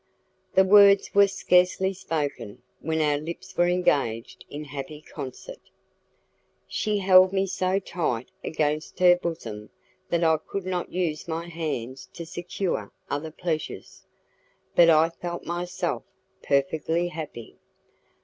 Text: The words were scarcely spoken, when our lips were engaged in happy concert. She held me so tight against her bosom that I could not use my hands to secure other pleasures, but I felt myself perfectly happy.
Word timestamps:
The 0.55 0.63
words 0.63 1.13
were 1.13 1.27
scarcely 1.27 1.93
spoken, 1.93 2.63
when 2.79 3.01
our 3.01 3.19
lips 3.19 3.55
were 3.55 3.67
engaged 3.67 4.45
in 4.49 4.63
happy 4.63 4.99
concert. 5.03 5.59
She 6.67 6.97
held 6.97 7.31
me 7.31 7.45
so 7.45 7.77
tight 7.77 8.29
against 8.43 8.97
her 8.97 9.15
bosom 9.15 9.69
that 10.09 10.23
I 10.23 10.37
could 10.37 10.65
not 10.65 10.91
use 10.91 11.27
my 11.27 11.47
hands 11.47 12.09
to 12.15 12.25
secure 12.25 12.91
other 13.11 13.29
pleasures, 13.29 14.01
but 14.75 14.89
I 14.89 15.09
felt 15.11 15.45
myself 15.45 16.01
perfectly 16.41 17.09
happy. 17.09 17.57